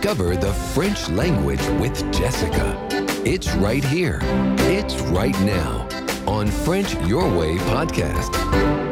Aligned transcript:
Discover 0.00 0.36
the 0.36 0.54
French 0.54 1.10
language 1.10 1.60
with 1.78 1.94
Jessica. 2.10 2.74
It's 3.26 3.54
right 3.56 3.84
here. 3.84 4.18
It's 4.60 4.98
right 5.10 5.38
now 5.42 5.86
on 6.26 6.46
French 6.46 6.94
Your 7.06 7.28
Way 7.36 7.58
podcast. 7.58 8.89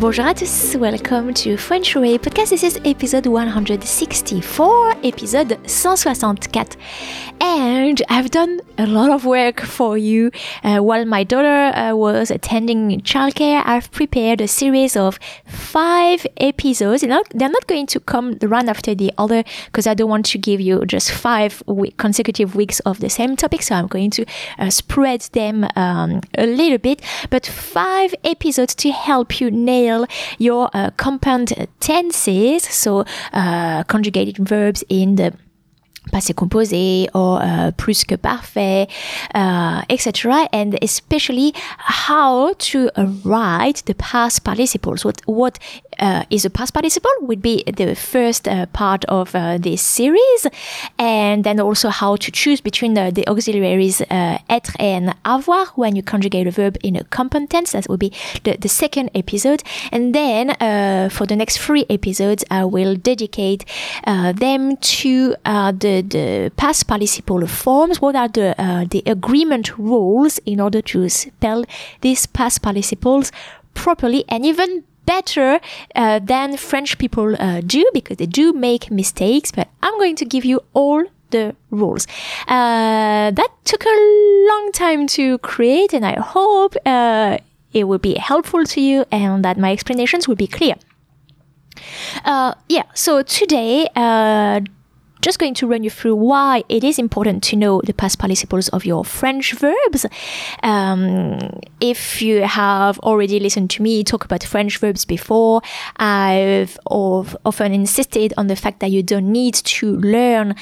Bonjour 0.00 0.26
à 0.26 0.32
tous, 0.32 0.76
welcome 0.76 1.34
to 1.34 1.56
French 1.56 1.96
Way 1.96 2.18
podcast. 2.18 2.50
This 2.50 2.62
is 2.62 2.78
episode 2.84 3.26
164, 3.26 4.94
episode 5.02 5.58
164. 5.66 6.76
And 7.40 8.00
I've 8.08 8.30
done 8.30 8.60
a 8.78 8.86
lot 8.86 9.10
of 9.10 9.24
work 9.24 9.60
for 9.60 9.98
you. 9.98 10.30
Uh, 10.62 10.78
while 10.78 11.04
my 11.04 11.24
daughter 11.24 11.76
uh, 11.76 11.96
was 11.96 12.30
attending 12.30 13.00
childcare, 13.00 13.60
I've 13.66 13.90
prepared 13.90 14.40
a 14.40 14.46
series 14.46 14.96
of 14.96 15.18
five 15.44 16.24
episodes. 16.36 17.00
They're 17.00 17.10
not, 17.10 17.26
they're 17.34 17.48
not 17.48 17.66
going 17.66 17.86
to 17.88 17.98
come 17.98 18.34
one 18.34 18.68
after 18.68 18.94
the 18.94 19.12
other 19.18 19.42
because 19.66 19.88
I 19.88 19.94
don't 19.94 20.08
want 20.08 20.26
to 20.26 20.38
give 20.38 20.60
you 20.60 20.84
just 20.86 21.10
five 21.10 21.60
week, 21.66 21.96
consecutive 21.96 22.54
weeks 22.54 22.78
of 22.80 23.00
the 23.00 23.10
same 23.10 23.34
topic. 23.34 23.62
So 23.62 23.74
I'm 23.74 23.88
going 23.88 24.10
to 24.10 24.24
uh, 24.60 24.70
spread 24.70 25.22
them 25.32 25.66
um, 25.74 26.20
a 26.36 26.46
little 26.46 26.78
bit, 26.78 27.02
but 27.30 27.46
five 27.46 28.14
episodes 28.22 28.76
to 28.76 28.92
help 28.92 29.40
you 29.40 29.50
nail 29.50 29.87
your 30.38 30.70
uh, 30.74 30.90
compound 30.96 31.52
tenses. 31.80 32.64
So 32.64 33.04
uh, 33.32 33.84
conjugated 33.84 34.36
verbs 34.38 34.84
in 34.88 35.16
the 35.16 35.32
passé 36.08 36.32
composé 36.34 37.08
or 37.14 37.40
uh, 37.42 37.70
plus 37.76 38.04
que 38.04 38.16
parfait, 38.16 38.88
uh, 39.34 39.82
etc. 39.90 40.48
And 40.52 40.78
especially 40.82 41.52
how 41.78 42.54
to 42.70 42.90
write 43.24 43.82
the 43.86 43.94
past 43.94 44.44
participles. 44.44 45.04
What 45.04 45.20
what 45.26 45.58
uh, 45.98 46.24
is 46.30 46.44
a 46.44 46.50
past 46.50 46.74
participle 46.74 47.10
would 47.20 47.42
be 47.42 47.62
the 47.76 47.94
first 47.94 48.48
uh, 48.48 48.66
part 48.66 49.04
of 49.06 49.34
uh, 49.34 49.58
this 49.58 49.82
series, 49.82 50.46
and 50.98 51.44
then 51.44 51.60
also 51.60 51.88
how 51.88 52.16
to 52.16 52.30
choose 52.30 52.60
between 52.60 52.94
the, 52.94 53.10
the 53.12 53.26
auxiliaries 53.28 54.00
uh, 54.00 54.38
être 54.48 54.74
and 54.78 55.14
avoir 55.24 55.66
when 55.76 55.96
you 55.96 56.02
conjugate 56.02 56.46
a 56.46 56.50
verb 56.50 56.76
in 56.82 56.96
a 56.96 57.04
compound 57.04 57.50
tense. 57.50 57.72
That 57.72 57.88
would 57.88 58.00
be 58.00 58.12
the, 58.44 58.56
the 58.56 58.68
second 58.68 59.10
episode, 59.14 59.62
and 59.92 60.14
then 60.14 60.54
for 61.10 61.26
the 61.26 61.36
next 61.36 61.58
three 61.58 61.84
episodes, 61.90 62.44
I 62.50 62.64
will 62.64 62.96
dedicate 62.96 63.64
them 64.04 64.76
to 64.76 65.34
the 65.44 66.02
the 66.08 66.52
past 66.56 66.86
participle 66.86 67.46
forms. 67.46 68.00
What 68.00 68.16
are 68.16 68.28
the 68.28 68.54
uh, 68.58 68.84
the 68.90 69.02
agreement 69.06 69.78
rules 69.78 70.38
in 70.44 70.60
order 70.60 70.82
to 70.82 71.08
spell 71.08 71.64
these 72.00 72.26
past 72.26 72.62
participles 72.62 73.32
properly 73.74 74.24
and 74.28 74.44
even 74.44 74.84
better 75.08 75.60
uh, 75.94 76.18
than 76.32 76.56
French 76.56 76.98
people 76.98 77.28
uh, 77.40 77.60
do 77.76 77.82
because 77.92 78.16
they 78.18 78.26
do 78.26 78.52
make 78.52 78.90
mistakes. 78.90 79.50
But 79.50 79.66
I'm 79.82 79.96
going 79.98 80.16
to 80.16 80.26
give 80.34 80.44
you 80.44 80.60
all 80.74 81.04
the 81.30 81.54
rules. 81.70 82.06
Uh, 82.46 83.30
that 83.38 83.50
took 83.64 83.84
a 83.84 83.96
long 84.50 84.70
time 84.72 85.06
to 85.18 85.38
create, 85.38 85.92
and 85.92 86.04
I 86.04 86.14
hope 86.20 86.74
uh, 86.86 87.38
it 87.72 87.84
will 87.84 88.02
be 88.10 88.14
helpful 88.14 88.64
to 88.64 88.80
you 88.80 89.04
and 89.10 89.44
that 89.44 89.56
my 89.58 89.72
explanations 89.72 90.28
will 90.28 90.36
be 90.36 90.46
clear. 90.46 90.76
Uh, 92.24 92.54
yeah, 92.68 92.84
so 92.94 93.22
today, 93.22 93.88
uh, 93.94 94.60
just 95.20 95.38
going 95.38 95.54
to 95.54 95.66
run 95.66 95.82
you 95.82 95.90
through 95.90 96.14
why 96.14 96.62
it 96.68 96.84
is 96.84 96.98
important 96.98 97.42
to 97.44 97.56
know 97.56 97.80
the 97.84 97.92
past 97.92 98.18
participles 98.18 98.68
of 98.68 98.84
your 98.84 99.04
French 99.04 99.52
verbs. 99.54 100.06
Um, 100.62 101.60
if 101.80 102.22
you 102.22 102.42
have 102.42 102.98
already 103.00 103.40
listened 103.40 103.70
to 103.70 103.82
me 103.82 104.04
talk 104.04 104.24
about 104.24 104.44
French 104.44 104.78
verbs 104.78 105.04
before, 105.04 105.62
I've 105.96 106.78
often 106.86 107.72
insisted 107.72 108.32
on 108.36 108.46
the 108.46 108.56
fact 108.56 108.80
that 108.80 108.90
you 108.90 109.02
don't 109.02 109.30
need 109.32 109.54
to 109.54 109.96
learn 109.96 110.54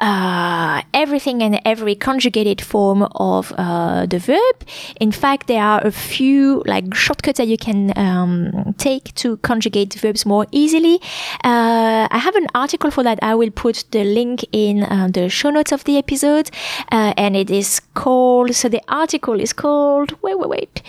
uh, 0.00 0.82
everything 0.92 1.42
and 1.42 1.60
every 1.64 1.94
conjugated 1.94 2.60
form 2.60 3.02
of 3.16 3.52
uh, 3.56 4.06
the 4.06 4.18
verb. 4.18 4.56
In 5.00 5.12
fact, 5.12 5.46
there 5.46 5.62
are 5.62 5.84
a 5.84 5.90
few 5.90 6.62
like 6.66 6.94
shortcuts 6.94 7.38
that 7.38 7.48
you 7.48 7.56
can 7.56 7.96
um, 7.96 8.74
take 8.78 9.14
to 9.14 9.36
conjugate 9.38 9.94
verbs 9.94 10.24
more 10.26 10.46
easily. 10.52 11.00
Uh, 11.42 12.08
I 12.10 12.18
have 12.18 12.36
an 12.36 12.46
article 12.54 12.90
for 12.90 13.02
that. 13.02 13.18
I 13.22 13.34
will 13.34 13.50
put 13.50 13.84
the 13.90 14.03
link 14.04 14.44
in 14.52 14.82
uh, 14.84 15.08
the 15.12 15.28
show 15.28 15.50
notes 15.50 15.72
of 15.72 15.84
the 15.84 15.98
episode, 15.98 16.50
uh, 16.92 17.14
and 17.16 17.36
it 17.36 17.50
is 17.50 17.80
called. 17.94 18.54
So 18.54 18.68
the 18.68 18.82
article 18.88 19.40
is 19.40 19.52
called. 19.52 20.16
Wait, 20.22 20.38
wait, 20.38 20.48
wait. 20.48 20.82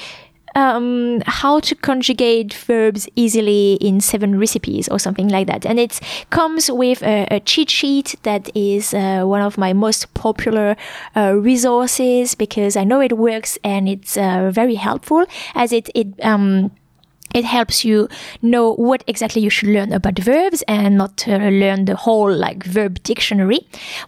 Um, 0.57 1.21
how 1.25 1.59
to 1.59 1.75
conjugate 1.75 2.53
verbs 2.53 3.09
easily 3.17 3.73
in 3.73 3.99
seven 3.99 4.39
recipes 4.39 4.87
or 4.87 4.99
something 4.99 5.27
like 5.27 5.47
that. 5.47 5.65
And 5.65 5.77
it 5.77 5.99
comes 6.29 6.71
with 6.71 7.03
a, 7.03 7.27
a 7.29 7.41
cheat 7.41 7.69
sheet 7.69 8.15
that 8.23 8.49
is 8.55 8.93
uh, 8.93 9.23
one 9.25 9.41
of 9.41 9.57
my 9.57 9.73
most 9.73 10.13
popular 10.13 10.77
uh, 11.13 11.33
resources 11.35 12.35
because 12.35 12.77
I 12.77 12.85
know 12.85 13.01
it 13.01 13.17
works 13.17 13.57
and 13.65 13.89
it's 13.89 14.15
uh, 14.15 14.49
very 14.49 14.75
helpful 14.75 15.25
as 15.55 15.73
it, 15.73 15.89
it, 15.93 16.07
um, 16.23 16.71
it 17.35 17.44
helps 17.44 17.84
you 17.84 18.07
know 18.41 18.73
what 18.75 19.03
exactly 19.07 19.41
you 19.41 19.50
should 19.50 19.69
learn 19.69 19.91
about 19.91 20.18
verbs 20.18 20.63
and 20.68 20.97
not 20.97 21.28
uh, 21.28 21.35
learn 21.35 21.85
the 21.85 21.96
whole 21.96 22.34
like 22.34 22.63
verb 22.63 23.03
dictionary. 23.03 23.59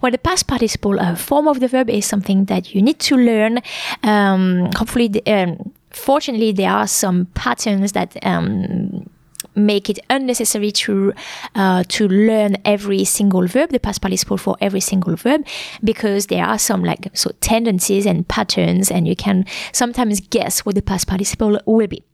Well, 0.02 0.12
the 0.12 0.18
past 0.18 0.48
participle 0.48 1.00
uh, 1.00 1.16
form 1.16 1.48
of 1.48 1.60
the 1.60 1.68
verb 1.68 1.90
is 1.90 2.06
something 2.06 2.46
that 2.46 2.74
you 2.74 2.82
need 2.82 3.00
to 3.00 3.18
learn. 3.18 3.60
Um, 4.04 4.70
hopefully, 4.78 5.10
the, 5.10 5.22
um, 5.28 5.74
fortunately, 5.90 6.54
there 6.54 6.72
are 6.72 6.88
some 6.88 7.26
patterns 7.34 7.92
that 7.92 8.16
um, 8.26 9.10
make 9.56 9.90
it 9.90 10.00
unnecessary 10.10 10.72
to 10.72 11.14
uh, 11.56 11.84
to 11.90 12.08
learn 12.08 12.56
every 12.64 13.04
single 13.04 13.46
verb, 13.46 13.72
the 13.72 13.80
past 13.80 14.02
participle 14.02 14.38
for 14.38 14.56
every 14.62 14.80
single 14.80 15.18
verb, 15.18 15.46
because 15.84 16.28
there 16.28 16.46
are 16.46 16.58
some 16.58 16.82
like 16.82 17.10
so 17.14 17.32
tendencies 17.42 18.06
and 18.06 18.26
patterns, 18.30 18.90
and 18.90 19.06
you 19.06 19.18
can 19.18 19.46
sometimes 19.74 20.22
guess 20.22 20.66
what 20.66 20.76
the 20.76 20.82
past 20.82 21.08
participle 21.08 21.60
will 21.66 21.88
be. 21.88 22.07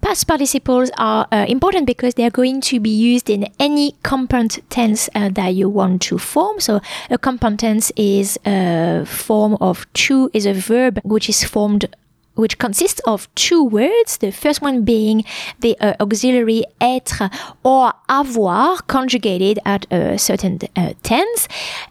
Past 0.00 0.26
participles 0.26 0.90
are 0.96 1.28
uh, 1.30 1.44
important 1.46 1.86
because 1.86 2.14
they 2.14 2.24
are 2.24 2.30
going 2.30 2.62
to 2.62 2.80
be 2.80 2.90
used 2.90 3.28
in 3.28 3.46
any 3.58 3.92
compound 4.02 4.58
tense 4.70 5.10
uh, 5.14 5.28
that 5.28 5.48
you 5.48 5.68
want 5.68 6.00
to 6.02 6.18
form. 6.18 6.58
So 6.58 6.80
a 7.10 7.18
compound 7.18 7.58
tense 7.60 7.92
is 7.96 8.38
a 8.46 9.04
form 9.04 9.58
of 9.60 9.86
two 9.92 10.30
is 10.32 10.46
a 10.46 10.54
verb 10.54 11.00
which 11.04 11.28
is 11.28 11.44
formed 11.44 11.94
which 12.40 12.58
consists 12.58 13.00
of 13.06 13.28
two 13.34 13.62
words. 13.62 14.18
The 14.18 14.32
first 14.32 14.62
one 14.62 14.84
being 14.84 15.24
the 15.60 15.78
uh, 15.80 15.94
auxiliary 16.00 16.64
être 16.80 17.30
or 17.62 17.92
avoir 18.08 18.78
conjugated 18.86 19.58
at 19.64 19.86
a 19.92 20.18
certain 20.18 20.58
uh, 20.76 20.94
tense, 21.02 21.48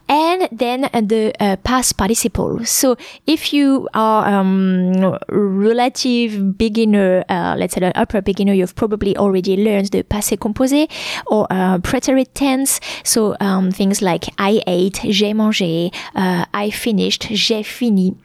and 0.08 0.48
then 0.52 0.82
the 0.92 1.32
uh, 1.40 1.56
past 1.62 1.96
participle. 1.96 2.64
So 2.64 2.96
if 3.26 3.52
you 3.52 3.88
are 3.94 4.26
um, 4.26 5.18
relative 5.28 6.58
beginner, 6.58 7.24
uh, 7.28 7.54
let's 7.58 7.74
say 7.74 7.80
an 7.80 7.92
upper 7.94 8.20
beginner, 8.20 8.52
you've 8.52 8.74
probably 8.74 9.16
already 9.16 9.56
learned 9.56 9.90
the 9.90 10.02
passé 10.02 10.36
composé 10.36 10.90
or 11.26 11.46
uh, 11.50 11.78
preterite 11.78 12.34
tense. 12.34 12.80
So 13.04 13.36
um, 13.40 13.70
things 13.70 14.02
like 14.02 14.26
I 14.38 14.62
ate, 14.66 15.00
j'ai 15.04 15.32
mangé, 15.32 15.94
uh, 16.14 16.44
I 16.52 16.70
finished, 16.70 17.28
j'ai 17.30 17.62
fini 17.62 18.16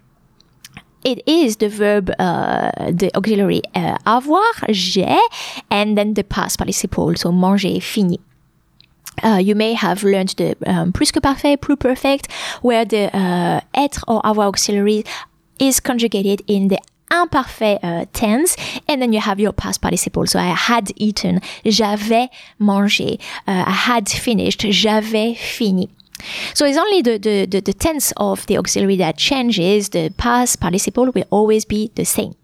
it 1.05 1.21
is 1.27 1.57
the 1.57 1.69
verb, 1.69 2.11
uh, 2.19 2.71
the 2.91 3.11
auxiliary 3.15 3.61
uh, 3.75 3.97
avoir, 4.05 4.51
j'ai, 4.69 5.19
and 5.69 5.97
then 5.97 6.15
the 6.15 6.23
past 6.23 6.57
participle, 6.57 7.15
so 7.15 7.31
mangé, 7.31 7.81
fini. 7.81 8.19
Uh, 9.23 9.37
you 9.37 9.55
may 9.55 9.73
have 9.73 10.03
learned 10.03 10.33
the 10.37 10.57
um, 10.65 10.91
plus 10.91 11.11
que 11.11 11.21
parfait, 11.21 11.55
pluperfect, 11.55 12.29
where 12.61 12.83
the 12.83 13.15
uh, 13.15 13.61
être 13.73 14.03
or 14.07 14.19
avoir 14.25 14.47
auxiliary 14.47 15.05
is 15.59 15.79
conjugated 15.79 16.41
in 16.47 16.67
the 16.67 16.79
imparfait 17.11 17.79
uh, 17.83 18.05
tense, 18.11 18.57
and 18.89 19.01
then 19.01 19.13
you 19.13 19.21
have 19.21 19.39
your 19.39 19.53
past 19.53 19.81
participle. 19.81 20.25
So 20.25 20.39
I 20.39 20.47
had 20.47 20.91
eaten, 20.95 21.39
j'avais 21.63 22.29
mangé, 22.59 23.21
uh, 23.47 23.63
I 23.67 23.71
had 23.71 24.09
finished, 24.09 24.61
j'avais 24.61 25.37
fini. 25.37 25.89
So 26.53 26.65
it's 26.65 26.77
only 26.77 27.01
the, 27.01 27.17
the, 27.17 27.45
the, 27.45 27.59
the 27.59 27.73
tense 27.73 28.13
of 28.17 28.45
the 28.47 28.57
auxiliary 28.57 28.95
that 28.97 29.17
changes. 29.17 29.89
The 29.89 30.13
past 30.17 30.59
participle 30.59 31.11
will 31.11 31.25
always 31.29 31.65
be 31.65 31.91
the 31.95 32.05
same. 32.05 32.35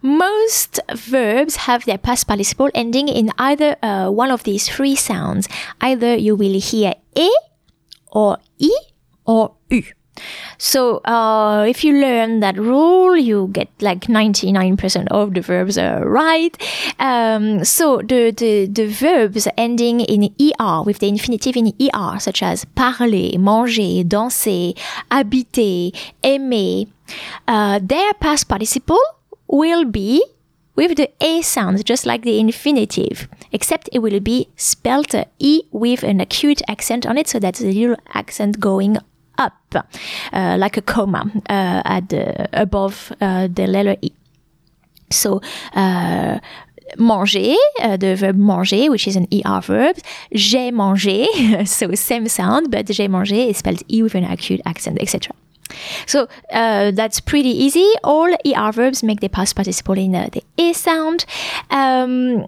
Most 0.00 0.78
verbs 0.94 1.56
have 1.56 1.84
their 1.84 1.98
past 1.98 2.28
participle 2.28 2.70
ending 2.74 3.08
in 3.08 3.30
either 3.36 3.76
uh, 3.82 4.10
one 4.10 4.30
of 4.30 4.44
these 4.44 4.68
three 4.68 4.94
sounds. 4.94 5.48
Either 5.80 6.14
you 6.14 6.36
will 6.36 6.58
hear 6.60 6.94
e 7.16 7.30
or 8.12 8.38
i 8.62 8.70
or 9.26 9.56
u. 9.70 9.82
So 10.58 10.98
uh, 10.98 11.64
if 11.68 11.84
you 11.84 12.00
learn 12.00 12.40
that 12.40 12.56
rule, 12.56 13.16
you 13.16 13.48
get 13.52 13.68
like 13.80 14.02
99% 14.02 15.08
of 15.10 15.34
the 15.34 15.40
verbs 15.40 15.78
are 15.78 16.08
right. 16.08 16.56
Um, 16.98 17.64
so 17.64 17.98
the, 17.98 18.30
the, 18.30 18.66
the 18.66 18.86
verbs 18.86 19.46
ending 19.56 20.00
in 20.00 20.34
ER 20.40 20.82
with 20.82 20.98
the 20.98 21.08
infinitive 21.08 21.56
in 21.56 21.72
ER, 21.80 22.18
such 22.18 22.42
as 22.42 22.64
parler, 22.64 23.38
manger, 23.38 24.04
danser, 24.04 24.76
habiter, 25.10 25.94
aimer, 26.22 26.90
uh, 27.46 27.80
their 27.82 28.12
past 28.14 28.48
participle 28.48 29.00
will 29.46 29.84
be 29.84 30.24
with 30.78 30.96
the 30.96 31.10
A 31.20 31.42
sound, 31.42 31.84
just 31.84 32.06
like 32.06 32.22
the 32.22 32.38
infinitive, 32.38 33.28
except 33.50 33.88
it 33.92 33.98
will 33.98 34.20
be 34.20 34.48
spelled 34.54 35.12
E 35.40 35.62
with 35.72 36.04
an 36.04 36.20
acute 36.20 36.62
accent 36.68 37.04
on 37.04 37.18
it, 37.18 37.26
so 37.26 37.40
that's 37.40 37.60
a 37.60 37.66
little 37.66 37.96
accent 38.14 38.60
going 38.60 38.96
up, 39.38 39.74
uh, 40.32 40.56
like 40.58 40.76
a 40.76 40.82
comma 40.82 41.30
uh, 41.48 41.82
at 41.84 42.08
the, 42.08 42.48
above 42.52 43.12
uh, 43.20 43.48
the 43.48 43.66
letter 43.66 43.96
E. 44.02 44.12
So, 45.10 45.40
uh, 45.74 46.38
manger, 46.98 47.54
uh, 47.80 47.96
the 47.96 48.16
verb 48.16 48.36
manger, 48.36 48.90
which 48.90 49.06
is 49.06 49.16
an 49.16 49.26
ER 49.32 49.60
verb. 49.60 49.96
J'ai 50.32 50.70
mangé, 50.70 51.66
so 51.68 51.94
same 51.94 52.28
sound, 52.28 52.70
but 52.70 52.86
j'ai 52.86 53.08
mangé 53.08 53.50
is 53.50 53.58
spelled 53.58 53.82
E 53.88 54.02
with 54.02 54.14
an 54.14 54.24
acute 54.24 54.60
accent, 54.64 54.98
etc. 55.00 55.34
So 56.06 56.28
uh, 56.50 56.90
that's 56.92 57.20
pretty 57.20 57.50
easy. 57.50 57.92
All 58.02 58.34
ER 58.46 58.72
verbs 58.72 59.02
make 59.02 59.20
the 59.20 59.28
past 59.28 59.54
participle 59.54 59.98
in 59.98 60.14
uh, 60.14 60.28
the 60.32 60.42
E 60.56 60.72
sound. 60.72 61.24
Um, 61.70 62.46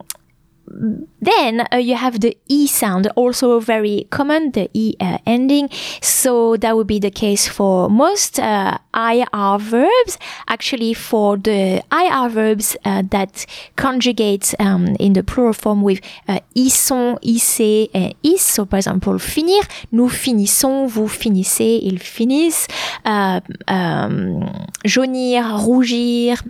then 1.20 1.66
uh, 1.72 1.76
you 1.76 1.96
have 1.96 2.20
the 2.20 2.36
E 2.48 2.66
sound, 2.66 3.08
also 3.16 3.60
very 3.60 4.06
common, 4.10 4.52
the 4.52 4.70
E 4.72 4.94
uh, 5.00 5.18
ending. 5.26 5.68
So 6.00 6.56
that 6.56 6.76
would 6.76 6.86
be 6.86 6.98
the 6.98 7.10
case 7.10 7.48
for 7.48 7.90
most 7.90 8.38
uh, 8.38 8.78
IR 8.94 9.58
verbs. 9.58 10.18
Actually, 10.48 10.94
for 10.94 11.36
the 11.36 11.82
IR 11.92 12.28
verbs 12.28 12.76
uh, 12.84 13.02
that 13.10 13.46
conjugate 13.76 14.54
um, 14.60 14.96
in 15.00 15.12
the 15.12 15.22
plural 15.22 15.52
form 15.52 15.82
with 15.82 16.00
uh, 16.28 16.40
ils 16.54 16.70
sont, 16.70 17.18
issent, 17.22 17.90
and 17.94 18.14
is. 18.22 18.40
So, 18.40 18.64
for 18.64 18.76
example, 18.76 19.18
finir, 19.18 19.62
nous 19.92 20.08
finissons, 20.08 20.86
vous 20.86 21.08
finissez, 21.08 21.80
ils 21.82 21.98
finissent. 21.98 22.68
Um, 23.04 24.44
jaunir, 24.84 25.44
rougir, 25.58 26.42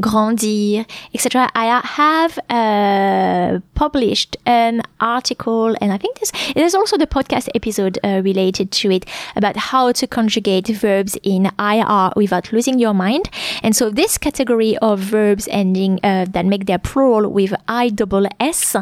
grandir, 0.00 0.86
etc. 1.14 1.50
I 1.54 1.80
have 1.84 2.38
uh, 2.48 3.60
published 3.74 4.36
an 4.46 4.82
article, 5.00 5.74
and 5.80 5.92
I 5.92 5.98
think 5.98 6.18
there's, 6.18 6.54
there's 6.54 6.74
also 6.74 6.96
the 6.96 7.06
podcast 7.06 7.48
episode 7.54 7.98
uh, 8.02 8.20
related 8.24 8.70
to 8.72 8.90
it 8.90 9.06
about 9.36 9.56
how 9.56 9.92
to 9.92 10.06
conjugate 10.06 10.68
verbs 10.68 11.16
in 11.22 11.50
IR 11.58 12.10
without 12.16 12.52
losing 12.52 12.78
your 12.78 12.94
mind. 12.94 13.30
And 13.62 13.74
so 13.76 13.90
this 13.90 14.18
category 14.18 14.76
of 14.78 14.98
verbs 15.00 15.48
ending 15.50 16.00
uh, 16.02 16.26
that 16.30 16.46
make 16.46 16.66
their 16.66 16.78
plural 16.78 17.30
with 17.30 17.54
I 17.68 17.88
double 17.90 18.26
S, 18.40 18.76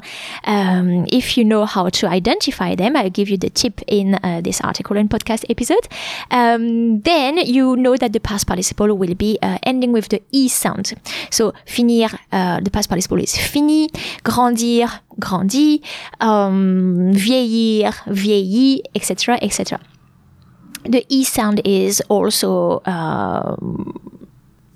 um, 0.45 1.07
if 1.11 1.37
you 1.37 1.45
know 1.45 1.65
how 1.67 1.89
to 1.89 2.07
identify 2.07 2.75
them, 2.75 2.97
I'll 2.97 3.11
give 3.11 3.29
you 3.29 3.37
the 3.37 3.51
tip 3.51 3.81
in 3.87 4.15
uh, 4.23 4.41
this 4.43 4.61
article 4.61 4.97
and 4.97 5.11
podcast 5.11 5.45
episode. 5.49 5.89
Um, 6.31 7.01
then 7.01 7.39
you 7.39 7.77
know 7.77 7.97
that 7.97 8.13
the 8.13 8.21
past 8.21 8.47
participle 8.47 8.95
will 8.97 9.15
be 9.15 9.39
uh, 9.43 9.59
ending 9.63 9.93
with 9.93 10.09
the 10.09 10.23
E 10.33 10.49
sound. 10.49 10.95
So, 11.31 11.53
finir, 11.67 12.11
uh, 12.33 12.61
the 12.61 12.71
past 12.71 12.89
participle 12.89 13.21
is 13.21 13.37
fini, 13.37 13.89
grandir, 14.25 14.89
grandi, 15.19 15.83
um, 16.21 17.13
vieillir, 17.13 17.93
vieilli, 18.07 18.83
etc., 18.95 19.39
etc. 19.43 19.81
The 20.85 21.05
E 21.09 21.25
sound 21.25 21.61
is 21.65 22.01
also 22.09 22.81
um, 22.87 24.19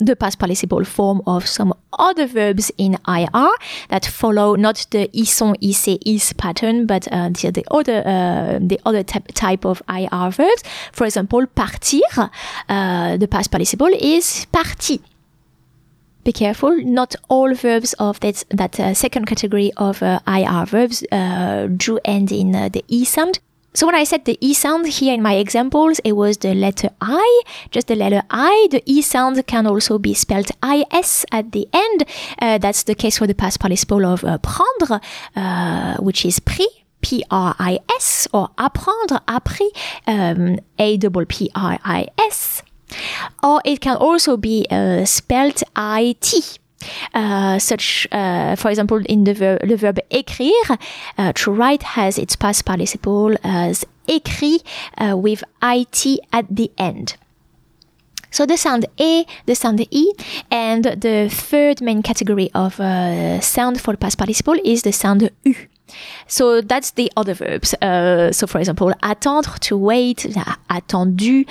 the 0.07 0.17
past 0.17 0.39
participle 0.39 0.85
form 0.85 1.23
of 1.27 1.47
some 1.47 1.73
other 1.99 2.27
verbs 2.27 2.71
in 2.77 2.99
IR 3.07 3.51
that 3.89 4.05
follow 4.05 4.57
not 4.57 4.87
the 4.91 5.09
ils 5.13 5.31
sont, 5.31 5.55
issent, 5.61 5.99
is 6.05 6.33
pattern, 6.35 6.87
but 6.87 7.07
uh, 7.13 7.29
the, 7.29 7.51
the, 7.51 7.65
other 7.71 8.03
uh, 8.05 8.59
the 8.61 8.81
other 8.85 9.03
type 9.03 9.65
of 9.65 9.83
IR 9.89 10.31
verbs. 10.31 10.63
For 10.93 11.07
example, 11.07 11.47
partir, 11.47 12.03
uh, 12.69 13.17
the 13.17 13.29
past 13.29 13.51
participle 13.51 13.91
is 13.93 14.47
parti 14.53 15.01
be 16.25 16.33
careful. 16.33 16.77
Not 16.85 17.15
all 17.29 17.55
verbs 17.55 17.95
of 17.95 18.21
that, 18.21 18.45
that 18.51 18.79
uh, 18.79 18.95
second 18.95 19.27
category 19.27 19.73
of 19.77 20.03
uh, 20.03 20.21
IR 20.27 20.67
verbs 20.67 21.05
uh, 21.11 21.69
do 21.69 21.99
end 22.05 22.33
in 22.33 22.55
uh, 22.55 22.69
the 22.69 22.85
E 22.89 23.05
sound. 23.05 23.41
So 23.75 23.87
when 23.87 23.95
I 23.95 24.05
said 24.05 24.27
the 24.27 24.37
E 24.41 24.53
sound 24.53 24.87
here 24.87 25.15
in 25.15 25.23
my 25.23 25.37
examples, 25.37 25.99
it 26.01 26.13
was 26.13 26.37
the 26.39 26.53
letter 26.55 26.91
I, 27.01 27.43
just 27.71 27.87
the 27.87 27.97
letter 27.97 28.23
I. 28.31 28.69
The 28.71 28.83
E 28.85 29.01
sound 29.01 29.47
can 29.47 29.67
also 29.67 29.99
be 29.99 30.13
spelled 30.13 30.51
IS 30.63 31.25
at 31.33 31.53
the 31.53 31.67
end. 31.73 32.05
Uh, 32.39 32.59
that's 32.59 32.83
the 32.83 32.95
case 32.95 33.17
for 33.17 33.27
the 33.27 33.35
past 33.35 33.61
participle 33.61 34.05
of 34.05 34.25
uh, 34.25 34.39
prendre, 34.39 35.01
which 36.01 36.27
is 36.27 36.39
pris. 36.41 36.69
P-R-I-S 37.05 38.29
or 38.33 38.51
apprendre, 38.57 39.21
appris, 39.27 39.73
um, 40.07 40.61
A-P-P-R-I-S 40.79 42.63
or 43.43 43.61
it 43.65 43.81
can 43.81 43.97
also 43.97 44.37
be 44.37 44.67
uh, 44.71 45.05
spelled 45.05 45.63
it. 45.77 46.59
Uh, 47.15 47.61
such, 47.61 48.09
uh, 48.11 48.57
for 48.57 48.69
example, 48.69 49.01
in 49.07 49.23
the, 49.23 49.35
ver 49.35 49.59
the 49.65 49.77
verb 49.77 50.01
écrire, 50.11 50.79
uh, 51.17 51.33
to 51.33 51.53
write 51.53 51.83
has 51.83 52.19
its 52.19 52.35
past 52.35 52.65
participle 52.65 53.37
as 53.45 53.85
écrit 54.09 54.63
uh, 54.99 55.17
with 55.17 55.45
it 55.63 56.19
at 56.33 56.45
the 56.51 56.73
end. 56.79 57.15
So 58.33 58.47
the 58.47 58.57
sound 58.57 58.87
E, 58.97 59.27
the 59.47 59.55
sound 59.55 59.87
E, 59.91 60.13
and 60.51 60.85
the 60.85 61.29
third 61.31 61.83
main 61.83 62.03
category 62.03 62.51
of 62.55 62.81
uh, 62.81 63.41
sound 63.41 63.81
for 63.81 63.95
past 63.97 64.17
participle 64.17 64.59
is 64.65 64.83
the 64.83 64.93
sound 64.93 65.31
U. 65.45 65.55
So 66.27 66.63
that's 66.63 66.93
the 66.93 67.13
other 67.17 67.35
verbs. 67.35 67.75
Uh, 67.75 68.33
so 68.33 68.47
for 68.47 68.59
example, 68.59 68.95
attendre, 69.03 69.59
to 69.61 69.77
wait, 69.77 70.27
attendu, 70.71 71.47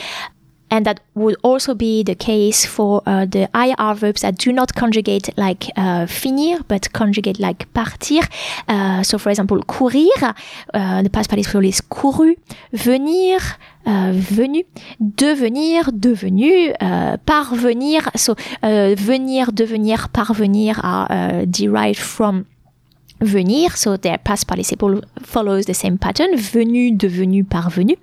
and 0.71 0.85
that 0.85 1.01
would 1.13 1.35
also 1.43 1.75
be 1.75 2.01
the 2.01 2.15
case 2.15 2.65
for 2.65 3.03
uh, 3.05 3.25
the 3.25 3.49
IR 3.53 3.93
verbs 3.93 4.21
that 4.21 4.37
do 4.37 4.53
not 4.53 4.73
conjugate 4.73 5.29
like 5.37 5.65
uh, 5.75 6.05
finir, 6.07 6.63
but 6.67 6.91
conjugate 6.93 7.39
like 7.39 7.71
partir. 7.73 8.23
Uh, 8.67 9.03
so, 9.03 9.17
for 9.17 9.29
example, 9.29 9.61
courir, 9.63 10.33
uh, 10.73 11.01
the 11.03 11.09
past 11.09 11.29
participle 11.29 11.65
is 11.65 11.81
couru, 11.81 12.35
venir, 12.71 13.41
uh, 13.85 14.11
venu, 14.13 14.63
devenir, 14.99 15.83
devenu, 15.91 16.73
uh, 16.79 17.17
parvenir. 17.25 18.09
So, 18.15 18.35
venir, 18.61 19.47
devenir, 19.51 20.07
parvenir 20.13 20.79
are 20.81 21.45
derived 21.45 21.99
from 21.99 22.45
venir, 23.21 23.69
so 23.75 23.97
their 23.97 24.17
past 24.17 24.47
participle 24.47 25.01
follows 25.21 25.65
the 25.65 25.73
same 25.73 25.97
pattern, 25.97 26.35
venu, 26.37 26.97
devenu, 26.97 27.43
parvenu. 27.43 27.97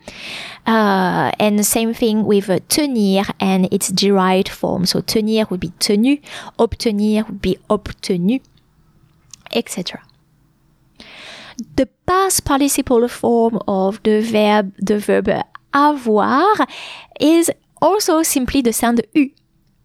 Uh, 0.67 1.31
and 1.39 1.59
the 1.59 1.65
same 1.65 1.93
thing 1.93 2.25
with 2.25 2.49
uh, 2.49 2.61
tenir 2.69 3.25
and 3.41 3.73
its 3.73 3.89
derived 3.89 4.49
form. 4.49 4.87
So 4.87 5.01
tenir 5.01 5.51
would 5.51 5.61
be 5.61 5.71
tenu, 5.79 6.21
obtenir 6.59 7.27
would 7.27 7.43
be 7.43 7.59
obtenu, 7.69 8.41
etc. 9.53 10.03
The 11.77 11.87
past 12.07 12.45
participle 12.45 13.09
form 13.09 13.59
of 13.67 14.01
the 14.05 14.21
verb, 14.21 14.73
the 14.79 14.99
verb 14.99 15.29
avoir 15.73 16.67
is 17.21 17.51
also 17.83 18.23
simply 18.23 18.63
the 18.63 18.73
sound 18.73 19.05
u, 19.15 19.31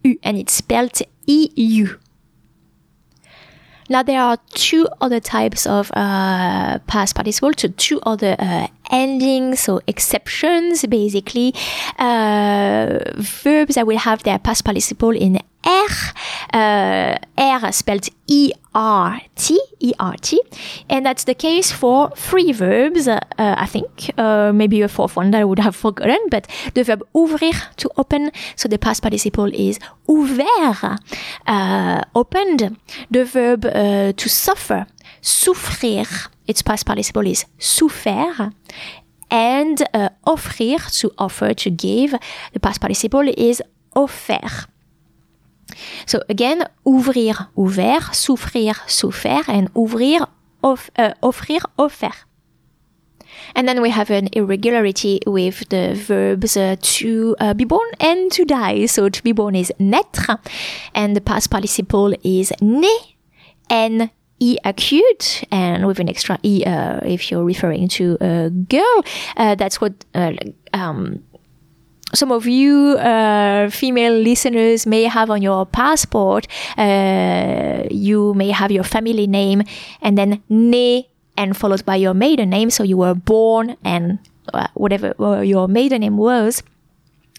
u, 0.03 0.17
and 0.23 0.37
it's 0.37 0.53
spelled 0.53 1.01
eu. 1.25 1.97
Now 3.89 4.03
there 4.03 4.21
are 4.21 4.37
two 4.53 4.87
other 5.01 5.19
types 5.19 5.65
of 5.65 5.91
uh, 5.95 6.79
past 6.87 7.15
participle, 7.15 7.51
so 7.57 7.67
two 7.77 7.99
other 8.03 8.35
uh, 8.39 8.67
endings, 8.93 9.59
so 9.59 9.81
exceptions, 9.87 10.85
basically. 10.85 11.53
Uh, 11.97 12.99
verbs 13.17 13.75
that 13.75 13.87
will 13.87 13.97
have 13.97 14.23
their 14.23 14.39
past 14.39 14.63
participle 14.63 15.09
in 15.11 15.39
R, 15.65 15.87
uh, 16.53 17.17
R 17.37 17.71
spelled 17.71 18.09
E-R-T, 18.27 19.59
E-R-T, 19.79 20.41
and 20.89 21.05
that's 21.05 21.23
the 21.23 21.33
case 21.33 21.71
for 21.71 22.09
three 22.15 22.51
verbs, 22.51 23.07
uh, 23.07 23.19
I 23.37 23.65
think, 23.65 24.11
uh, 24.17 24.51
maybe 24.53 24.81
a 24.81 24.87
fourth 24.87 25.15
one 25.15 25.31
that 25.31 25.39
I 25.39 25.45
would 25.45 25.59
have 25.59 25.75
forgotten, 25.75 26.19
but 26.29 26.47
the 26.73 26.83
verb 26.83 27.03
ouvrir, 27.15 27.55
to 27.77 27.89
open, 27.97 28.31
so 28.55 28.67
the 28.67 28.77
past 28.77 29.01
participle 29.01 29.51
is 29.53 29.79
ouvert, 30.07 30.99
uh, 31.47 32.01
opened. 32.15 32.77
The 33.11 33.25
verb 33.25 33.65
uh, 33.65 34.13
to 34.13 34.29
suffer, 34.29 34.85
souffrir, 35.23 36.29
its 36.45 36.61
past 36.61 36.85
participle 36.85 37.25
is 37.25 37.45
souffert, 37.57 38.53
and 39.31 39.81
uh, 39.93 40.09
offrir, 40.27 40.79
to 40.99 41.11
offer, 41.17 41.53
to 41.53 41.69
give, 41.71 42.13
the 42.51 42.59
past 42.59 42.81
participle 42.81 43.27
is 43.35 43.61
offert. 43.95 44.67
So 46.05 46.21
again, 46.29 46.65
ouvrir, 46.85 47.49
ouvert, 47.55 48.13
souffrir, 48.13 48.75
souffert, 48.85 49.47
and 49.47 49.73
ouvrir, 49.73 50.27
off, 50.61 50.91
uh, 50.97 51.13
offrir, 51.23 51.61
offert. 51.77 52.25
And 53.55 53.67
then 53.67 53.81
we 53.81 53.89
have 53.89 54.09
an 54.09 54.29
irregularity 54.33 55.19
with 55.25 55.69
the 55.69 55.93
verbs 55.95 56.57
uh, 56.57 56.75
to 56.79 57.35
uh, 57.39 57.53
be 57.53 57.65
born 57.65 57.89
and 57.99 58.31
to 58.31 58.45
die. 58.45 58.85
So 58.85 59.09
to 59.09 59.23
be 59.23 59.31
born 59.31 59.55
is 59.55 59.71
naître, 59.79 60.37
and 60.93 61.15
the 61.15 61.21
past 61.21 61.49
participle 61.49 62.13
is 62.23 62.51
né, 62.61 63.15
and 63.69 64.09
E 64.43 64.57
acute, 64.65 65.43
and 65.51 65.87
with 65.87 65.99
an 66.03 66.09
extra 66.09 66.35
E 66.43 66.63
uh, 66.65 66.99
if 67.15 67.31
you're 67.31 67.47
referring 67.53 67.87
to 67.87 68.17
a 68.19 68.49
girl. 68.49 68.97
Uh, 69.37 69.55
that's 69.55 69.79
what 69.79 69.93
uh, 70.13 70.33
um, 70.73 71.23
some 72.13 72.31
of 72.31 72.45
you 72.45 72.97
uh, 72.99 73.69
female 73.69 74.13
listeners 74.13 74.85
may 74.85 75.03
have 75.03 75.29
on 75.29 75.41
your 75.41 75.65
passport, 75.65 76.47
uh, 76.77 77.83
you 77.89 78.33
may 78.35 78.51
have 78.51 78.71
your 78.71 78.83
family 78.83 79.27
name 79.27 79.63
and 80.01 80.17
then 80.17 80.41
né 80.49 81.05
and 81.37 81.55
followed 81.57 81.83
by 81.85 81.95
your 81.95 82.13
maiden 82.13 82.49
name. 82.49 82.69
So 82.69 82.83
you 82.83 82.97
were 82.97 83.15
born 83.15 83.77
and 83.83 84.19
uh, 84.53 84.67
whatever 84.75 85.15
your 85.43 85.67
maiden 85.67 86.01
name 86.01 86.17
was. 86.17 86.63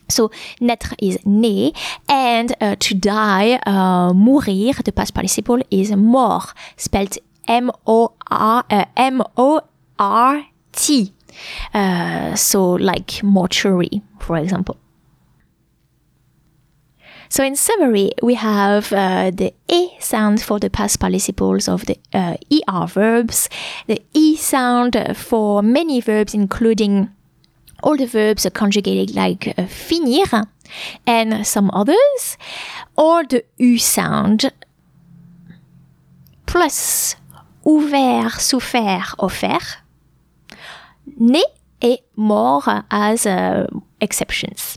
So 0.09 0.31
naître 0.61 0.95
is 0.99 1.19
né 1.25 1.73
and 2.09 2.55
uh, 2.61 2.77
to 2.77 2.95
die, 2.95 3.59
uh, 3.67 4.13
mourir, 4.13 4.83
the 4.85 4.93
past 4.93 5.15
participle 5.15 5.63
is 5.71 5.91
mort, 5.97 6.55
spelled 6.77 7.19
M 7.49 7.71
O 7.87 8.13
R 8.31 8.65
uh, 8.71 8.85
M 8.97 9.23
O 9.37 9.61
R 9.99 10.47
T. 10.73 11.13
Uh, 11.73 12.35
so 12.35 12.73
like 12.73 13.23
mortuary, 13.23 14.03
for 14.19 14.37
example. 14.37 14.77
So 17.29 17.43
in 17.43 17.57
summary, 17.57 18.13
we 18.23 18.35
have 18.35 18.93
uh, 18.93 19.33
the 19.33 19.53
e 19.69 19.91
sound 19.99 20.41
for 20.41 20.61
the 20.61 20.71
past 20.71 21.01
participles 21.01 21.69
of 21.69 21.85
the 21.87 21.99
uh, 22.13 22.37
er 22.53 22.87
verbs, 22.87 23.49
the 23.89 24.01
e 24.13 24.37
sound 24.37 24.97
for 25.17 25.61
many 25.63 26.01
verbs, 26.01 26.35
including 26.35 27.11
all 27.85 27.97
the 27.97 28.07
verbs 28.07 28.47
conjugated 28.55 29.15
like 29.15 29.55
uh, 29.59 29.67
finir 29.67 30.47
and 31.07 31.47
some 31.47 31.71
others, 31.73 32.39
or 32.97 33.25
the 33.25 33.45
u 33.59 33.79
sound 33.79 34.51
plus 36.47 37.17
ouvert, 37.65 38.41
souffert, 38.41 39.15
offert, 39.19 39.83
né 41.21 41.43
et 41.81 42.01
mort 42.17 42.85
as 42.91 43.27
uh, 43.27 43.67
exceptions. 44.01 44.74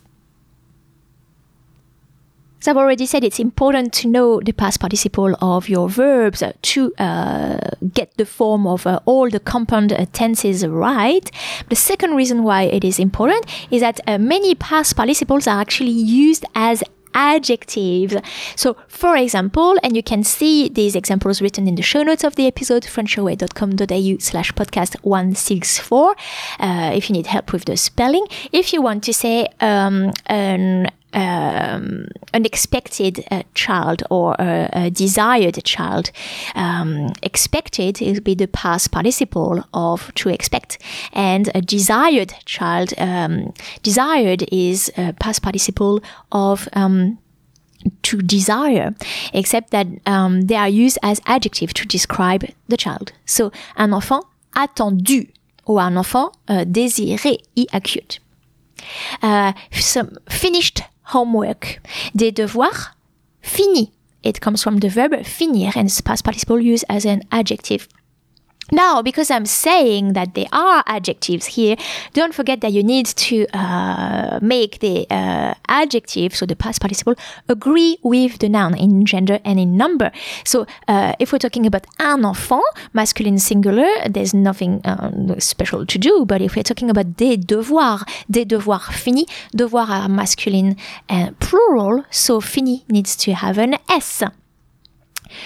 So 2.67 2.71
I've 2.71 2.77
already 2.79 3.05
said 3.05 3.23
it's 3.23 3.39
important 3.39 3.93
to 3.93 4.09
know 4.09 4.41
the 4.41 4.51
past 4.51 4.81
participle 4.81 5.37
of 5.39 5.69
your 5.69 5.87
verbs 5.87 6.43
to 6.63 6.93
uh, 6.95 7.69
get 7.93 8.17
the 8.17 8.25
form 8.25 8.67
of 8.67 8.85
uh, 8.85 8.99
all 9.05 9.29
the 9.29 9.39
compound 9.39 9.93
uh, 9.93 10.05
tenses 10.11 10.67
right. 10.67 11.31
The 11.69 11.77
second 11.77 12.17
reason 12.17 12.43
why 12.43 12.63
it 12.63 12.83
is 12.83 12.99
important 12.99 13.45
is 13.71 13.79
that 13.79 14.01
uh, 14.05 14.17
many 14.17 14.53
past 14.53 14.97
participles 14.97 15.47
are 15.47 15.61
actually 15.61 15.91
used 15.91 16.43
as 16.55 16.83
adjectives. 17.13 18.15
So, 18.57 18.75
for 18.89 19.15
example, 19.15 19.77
and 19.81 19.95
you 19.95 20.03
can 20.03 20.25
see 20.25 20.67
these 20.67 20.93
examples 20.93 21.41
written 21.41 21.67
in 21.67 21.75
the 21.75 21.81
show 21.81 22.03
notes 22.03 22.25
of 22.25 22.35
the 22.35 22.47
episode, 22.47 22.83
frenchyourway.com.au 22.83 24.17
slash 24.19 24.51
podcast 24.51 24.95
164, 25.03 26.15
uh, 26.59 26.91
if 26.93 27.09
you 27.09 27.13
need 27.13 27.27
help 27.27 27.53
with 27.53 27.63
the 27.63 27.77
spelling. 27.77 28.27
If 28.51 28.73
you 28.73 28.81
want 28.81 29.05
to 29.05 29.13
say 29.13 29.47
um, 29.61 30.11
an 30.25 30.89
um, 31.13 32.07
unexpected 32.33 33.25
uh, 33.31 33.43
child 33.53 34.03
or 34.09 34.35
a, 34.39 34.69
a 34.73 34.91
desired 34.91 35.63
child. 35.63 36.11
Um, 36.55 37.13
expected 37.23 37.99
will 38.01 38.21
be 38.21 38.35
the 38.35 38.47
past 38.47 38.91
participle 38.91 39.63
of 39.73 40.13
to 40.15 40.29
expect, 40.29 40.77
and 41.13 41.49
a 41.55 41.61
desired 41.61 42.33
child. 42.45 42.93
Um, 42.97 43.53
desired 43.83 44.43
is 44.51 44.91
a 44.97 45.13
past 45.13 45.41
participle 45.41 46.01
of 46.31 46.67
um, 46.73 47.17
to 48.03 48.21
desire, 48.21 48.93
except 49.33 49.71
that 49.71 49.87
um, 50.05 50.41
they 50.41 50.55
are 50.55 50.69
used 50.69 50.97
as 51.03 51.21
adjective 51.25 51.73
to 51.73 51.85
describe 51.85 52.45
the 52.67 52.77
child. 52.77 53.11
So, 53.25 53.51
un 53.77 53.93
enfant 53.93 54.23
attendu 54.55 55.29
ou 55.67 55.79
un 55.79 55.97
enfant 55.97 56.31
uh, 56.47 56.65
désiré, 56.65 57.37
i 57.55 57.67
acute. 57.73 58.19
Uh, 59.21 59.53
some 59.71 60.17
finished 60.29 60.81
homework. 61.13 61.81
Des 62.15 62.31
devoirs 62.31 62.95
finis. 63.41 63.91
It 64.23 64.41
comes 64.41 64.61
from 64.61 64.79
the 64.79 64.89
verb 64.89 65.13
finir 65.23 65.71
and 65.75 65.87
it's 65.87 66.01
past 66.01 66.23
participle 66.23 66.59
used 66.59 66.85
as 66.89 67.05
an 67.05 67.23
adjective. 67.31 67.87
Now, 68.71 69.01
because 69.01 69.31
I'm 69.31 69.45
saying 69.45 70.13
that 70.13 70.35
there 70.35 70.47
are 70.51 70.83
adjectives 70.87 71.45
here, 71.45 71.77
don't 72.13 72.33
forget 72.33 72.61
that 72.61 72.73
you 72.73 72.83
need 72.83 73.05
to 73.05 73.47
uh, 73.53 74.39
make 74.41 74.79
the 74.79 75.07
uh, 75.09 75.53
adjective, 75.69 76.35
so 76.35 76.45
the 76.45 76.55
past 76.55 76.81
participle, 76.81 77.15
agree 77.47 77.97
with 78.03 78.39
the 78.39 78.49
noun 78.49 78.75
in 78.77 79.05
gender 79.05 79.39
and 79.45 79.59
in 79.59 79.77
number. 79.77 80.11
So, 80.43 80.67
uh, 80.87 81.13
if 81.19 81.31
we're 81.31 81.39
talking 81.39 81.65
about 81.65 81.87
un 81.99 82.25
enfant, 82.25 82.63
masculine 82.93 83.39
singular, 83.39 83.87
there's 84.09 84.33
nothing 84.33 84.81
um, 84.83 85.39
special 85.39 85.85
to 85.85 85.97
do. 85.97 86.25
But 86.25 86.41
if 86.41 86.55
we're 86.55 86.63
talking 86.63 86.89
about 86.89 87.15
des 87.15 87.37
devoirs, 87.37 88.03
des 88.29 88.45
devoirs 88.45 88.91
finis, 88.91 89.25
devoirs 89.55 89.89
are 89.89 90.09
masculine 90.09 90.75
and 91.07 91.39
plural, 91.39 92.03
so 92.11 92.41
fini 92.41 92.83
needs 92.89 93.15
to 93.15 93.33
have 93.33 93.57
an 93.57 93.77
S. 93.89 94.23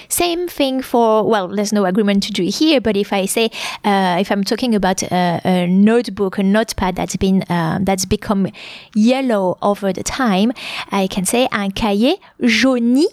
Same 0.10 0.48
thing 0.48 0.82
for, 0.82 1.28
well, 1.28 1.48
there's 1.48 1.74
no 1.74 1.86
agreement 1.86 2.24
to 2.24 2.32
do 2.32 2.44
here, 2.44 2.82
but 2.82 2.98
if 2.98 3.14
I 3.14 3.26
say, 3.26 3.46
uh, 3.84 4.18
if 4.20 4.32
I'm 4.32 4.44
talking 4.44 4.76
about 4.76 5.04
a, 5.04 5.42
a, 5.44 5.68
notebook, 5.68 6.38
a 6.38 6.44
notepad 6.44 6.96
that's 6.96 7.16
been, 7.16 7.44
uh, 7.44 7.80
that's 7.82 8.06
become 8.06 8.48
yellow 8.96 9.58
over 9.62 9.94
the 9.94 10.04
time, 10.04 10.52
I 10.92 11.08
can 11.08 11.26
say 11.26 11.48
un 11.52 11.72
cahier 11.72 12.16
jauni 12.42 13.06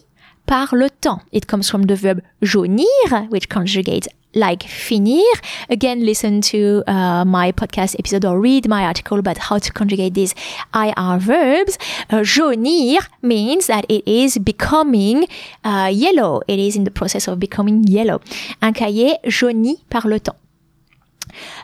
par 0.47 0.69
le 0.73 0.89
temps. 0.89 1.21
It 1.31 1.47
comes 1.47 1.69
from 1.69 1.83
the 1.83 1.97
verb 1.97 2.23
jaunir, 2.43 3.29
which 3.31 3.49
conjugates 3.49 4.09
like 4.39 4.63
finir. 4.63 5.35
Again, 5.69 6.05
listen 6.05 6.41
to 6.53 6.83
uh, 6.87 7.25
my 7.25 7.53
podcast 7.53 7.97
episode 7.99 8.25
or 8.25 8.41
read 8.41 8.69
my 8.69 8.85
article 8.85 9.19
about 9.19 9.39
how 9.39 9.59
to 9.59 9.73
conjugate 9.73 10.15
these 10.15 10.35
IR 10.75 11.19
verbs. 11.19 11.79
Uh, 12.11 12.23
jaunir 12.23 13.07
means 13.23 13.67
that 13.67 13.85
it 13.89 14.07
is 14.07 14.39
becoming 14.39 15.27
uh, 15.65 15.91
yellow. 15.93 16.43
It 16.49 16.59
is 16.59 16.77
in 16.77 16.85
the 16.85 16.91
process 16.91 17.29
of 17.29 17.39
becoming 17.39 17.85
yellow. 17.85 18.21
Un 18.63 18.73
cahier 18.73 19.19
jauni 19.25 19.77
par 19.91 20.03
le 20.05 20.21
temps. 20.21 20.37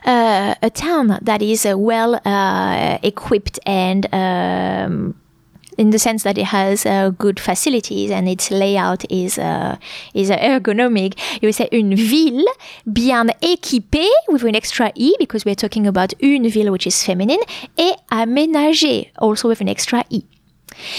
Uh, 0.05 0.53
a 0.61 0.69
town 0.69 1.17
that 1.21 1.41
is 1.41 1.65
uh, 1.65 1.77
well 1.77 2.21
uh, 2.25 2.97
equipped 3.01 3.59
and 3.65 4.07
um, 4.13 5.15
in 5.77 5.89
the 5.91 5.99
sense 5.99 6.23
that 6.23 6.37
it 6.37 6.45
has 6.45 6.85
uh, 6.85 7.11
good 7.17 7.39
facilities 7.39 8.11
and 8.11 8.27
its 8.27 8.51
layout 8.51 9.09
is 9.11 9.37
uh, 9.37 9.77
is 10.13 10.29
ergonomic. 10.29 11.17
You 11.41 11.47
would 11.47 11.55
say 11.55 11.69
une 11.71 11.95
ville 11.95 12.45
bien 12.85 13.27
équipée 13.41 14.09
with 14.29 14.43
an 14.43 14.55
extra 14.55 14.91
e 14.95 15.13
because 15.19 15.45
we're 15.45 15.55
talking 15.55 15.87
about 15.87 16.13
une 16.21 16.47
ville 16.49 16.71
which 16.71 16.87
is 16.87 17.03
feminine 17.03 17.41
et 17.77 17.95
aménagée 18.11 19.11
also 19.19 19.47
with 19.49 19.61
an 19.61 19.69
extra 19.69 20.03
e. 20.09 20.23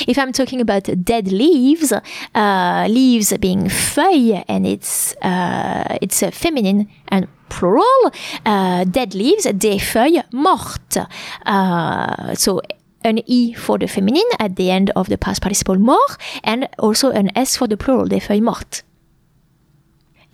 If 0.06 0.18
I'm 0.18 0.33
talking 0.33 0.61
about 0.61 0.88
dead 1.04 1.30
leaves, 1.30 1.92
uh, 1.92 2.87
leaves 2.88 3.37
being 3.38 3.68
feuilles 3.68 4.45
and 4.49 4.66
it's 4.66 5.14
uh, 5.23 5.99
it's 6.00 6.23
uh, 6.23 6.30
feminine 6.30 6.88
and 7.09 7.28
plural, 7.49 8.12
uh, 8.45 8.85
dead 8.85 9.14
leaves, 9.14 9.45
des 9.45 9.78
feuilles 9.78 10.25
mortes. 10.33 10.99
Uh, 11.45 12.35
so 12.35 12.61
an 13.07 13.23
E 13.27 13.53
for 13.55 13.79
the 13.79 13.87
feminine 13.87 14.31
at 14.39 14.57
the 14.57 14.71
end 14.71 14.91
of 14.97 15.09
the 15.09 15.17
past 15.17 15.41
participle 15.41 15.79
mort, 15.79 16.19
and 16.45 16.69
also 16.79 17.11
an 17.11 17.31
S 17.37 17.57
for 17.57 17.67
the 17.67 17.77
plural, 17.77 18.07
des 18.07 18.21
feuilles 18.21 18.43
mortes. 18.43 18.83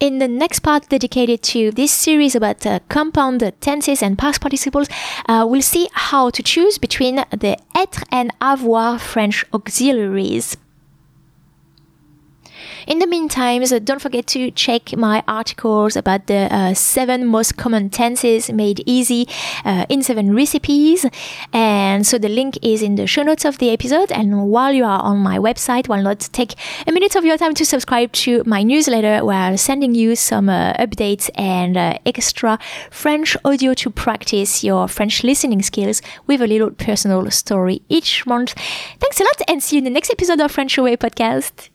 In 0.01 0.19
the 0.19 0.27
next 0.27 0.61
part 0.61 0.89
dedicated 0.89 1.43
to 1.43 1.71
this 1.71 1.93
series 1.93 2.35
about 2.35 2.67
uh, 2.67 2.81
compound 2.89 3.53
tenses 3.61 4.03
and 4.03 4.19
past 4.19 4.41
participles, 4.41 4.89
uh, 5.29 5.47
we'll 5.49 5.63
see 5.63 5.89
how 5.93 6.31
to 6.31 6.43
choose 6.43 6.77
between 6.77 7.17
the 7.31 7.57
être 7.77 8.03
and 8.11 8.33
avoir 8.41 8.99
French 8.99 9.45
auxiliaries. 9.53 10.57
In 12.87 12.99
the 12.99 13.07
meantime, 13.07 13.65
so 13.67 13.79
don't 13.79 14.01
forget 14.01 14.27
to 14.29 14.51
check 14.51 14.97
my 14.97 15.23
articles 15.29 15.97
about 15.97 16.27
the 16.27 16.49
uh, 16.51 16.75
seven 16.75 17.27
most 17.27 17.57
common 17.57 17.91
tenses 17.91 18.51
made 18.51 18.83
easy 18.87 19.29
uh, 19.65 19.87
in 19.89 20.03
seven 20.03 20.35
recipes. 20.35 21.07
And 21.53 22.07
so 22.07 22.19
the 22.19 22.29
link 22.29 22.59
is 22.63 22.83
in 22.83 22.97
the 22.97 23.07
show 23.07 23.23
notes 23.23 23.45
of 23.45 23.59
the 23.59 23.71
episode. 23.71 24.11
And 24.11 24.49
while 24.49 24.73
you 24.73 24.85
are 24.85 25.01
on 25.01 25.19
my 25.19 25.39
website, 25.39 25.89
why 25.89 26.01
not 26.03 26.29
take 26.33 26.55
a 26.87 26.93
minute 26.93 27.17
of 27.17 27.25
your 27.25 27.39
time 27.39 27.55
to 27.55 27.65
subscribe 27.65 28.13
to 28.13 28.43
my 28.47 28.63
newsletter 28.63 29.25
where 29.25 29.39
I'm 29.39 29.57
sending 29.57 29.95
you 29.95 30.17
some 30.17 30.49
uh, 30.49 30.75
updates 30.75 31.31
and 31.35 31.77
uh, 31.77 31.99
extra 32.05 32.59
French 32.91 33.37
audio 33.45 33.75
to 33.75 33.91
practice 33.91 34.65
your 34.65 34.89
French 34.89 35.23
listening 35.25 35.63
skills 35.63 36.03
with 36.27 36.43
a 36.43 36.47
little 36.47 36.71
personal 36.71 37.31
story 37.31 37.83
each 37.89 38.27
month. 38.27 38.55
Thanks 38.99 39.21
a 39.21 39.25
lot 39.25 39.43
and 39.49 39.63
see 39.63 39.77
you 39.77 39.79
in 39.79 39.85
the 39.85 39.91
next 39.91 40.11
episode 40.11 40.41
of 40.41 40.51
French 40.51 40.77
Your 40.77 40.85
Way 40.85 40.97
podcast. 40.97 41.72